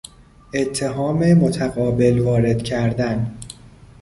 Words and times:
اتهام 0.53 1.33
متقابل 1.33 2.19
وارد 2.19 2.63
کردن 2.63 3.37